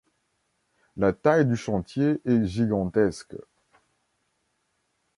La 0.97 1.13
taille 1.13 1.45
du 1.45 1.55
chantier 1.55 2.21
est 2.25 2.43
gigantesque. 2.43 3.35